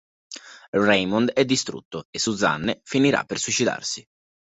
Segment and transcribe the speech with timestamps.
[0.73, 4.03] Raymond è distrutto e Suzanne finirà per suicidarsi.